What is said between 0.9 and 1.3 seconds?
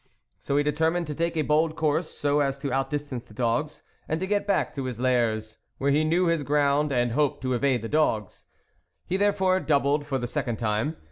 to